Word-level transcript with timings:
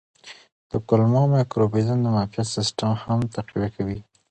د 0.71 0.73
کولمو 0.87 1.21
مایکروبیوم 1.33 1.97
د 2.01 2.07
معافیت 2.15 2.47
سیستم 2.55 2.91
هم 3.03 3.19
تقویه 3.35 3.69
کوي. 3.75 3.99